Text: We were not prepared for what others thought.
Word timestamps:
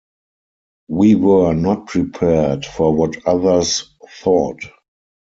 We 0.87 1.13
were 1.13 1.53
not 1.53 1.85
prepared 1.85 2.65
for 2.65 2.91
what 2.95 3.23
others 3.27 3.87
thought. 4.23 4.61